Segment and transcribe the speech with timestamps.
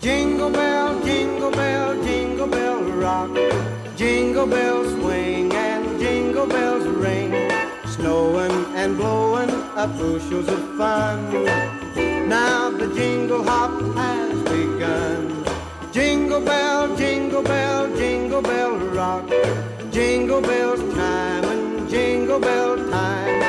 [0.00, 3.30] Jingle bell, jingle bell, jingle bell rock.
[3.96, 7.32] Jingle bells swing and jingle bells ring.
[7.86, 11.18] Snowing and blowing up bushels of fun.
[12.28, 15.44] Now the jingle hop has begun.
[15.92, 19.30] Jingle bell, jingle bell, jingle bell rock.
[19.90, 23.40] Jingle bells time and jingle bell time.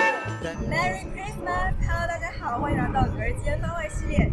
[0.70, 4.32] Merry Christmas！Hello，大家好，欢迎来到格儿街番外系列。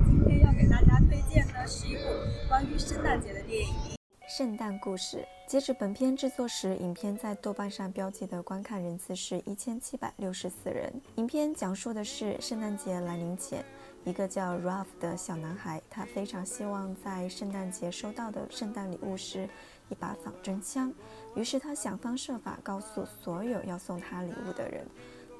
[2.57, 3.67] 关于圣诞节的电影
[4.35, 5.17] 《圣诞故事》。
[5.47, 10.91] 截止本片制作时，影片在豆瓣上标记的观看人次是一千七百六十四人。
[11.17, 13.63] 影片讲述的是圣诞节来临前，
[14.05, 19.47] 一个叫 Ralph 的小男孩，他非常希望在圣诞节收到的圣诞礼物是
[19.89, 20.91] 一把仿真枪，
[21.35, 24.83] 于是他想方设法告诉所有要送他礼物的人。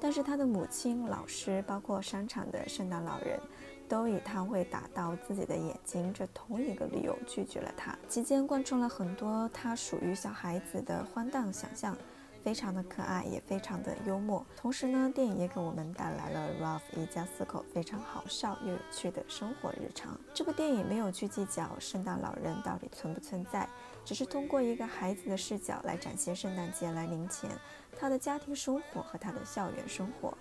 [0.00, 3.40] 但是他的母亲、老师，包括商场的圣诞老人，
[3.88, 7.96] 都以他会打到自己的眼睛这同一个理由拒绝了他。
[8.08, 11.96] 期间贯穿了很多他属于小孩子的荒诞想象，
[12.44, 14.44] 非常的可爱，也非常的幽默。
[14.56, 20.18] 同时呢，电影也给我们带来了 Ralph 一家四口非常好笑又有趣的生活日常。
[20.32, 23.68] 这部电影没有去计较圣诞老人到底存不存在，
[24.04, 27.50] 只是通过一个孩子的视角来展现圣诞节来临前。
[27.98, 30.32] 他的家庭生活和他的校园生活，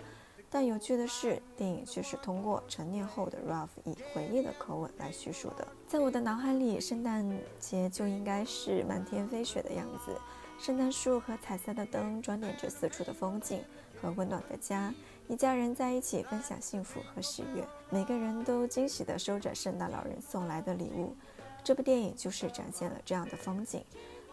[0.50, 5.68] 但有趣的是，电影却是通过成年后的 Ralph 以回忆的口吻来叙述的。
[5.88, 10.16] 在我的脑海里，圣诞节就应该是满天飞雪的样子，
[10.58, 13.62] 圣诞树和彩色的灯装点着四处的风景
[14.02, 14.94] 和温暖的家，
[15.28, 21.14] 一家人在一起分享幸福和喜悦，每个人都惊喜地收着圣诞老人送来的礼物。
[21.62, 23.84] 这部电影就是展现了这样的风景。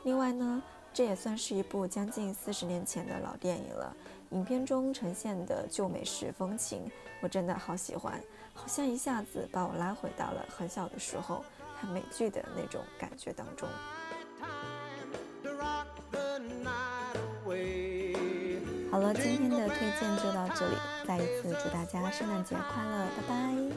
[0.05, 0.63] 另外呢？
[0.95, 3.95] 这也算是一部将近四十年前的老电影了。
[4.31, 8.19] 影片中呈现的旧美式风情，我真的好喜欢，
[8.55, 11.45] 好像一下子把我拉回到了很小的时候
[11.81, 13.69] 看美剧的那种感觉当中。
[18.91, 23.74] 好了，今天的推荐就到这里，再一次祝大家圣诞节快乐，拜拜。